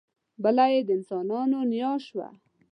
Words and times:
بله 0.43 0.65
یې 0.73 0.79
د 0.87 0.89
انسانانو 0.97 1.59
نیا 1.71 1.91
شوه. 2.05 2.27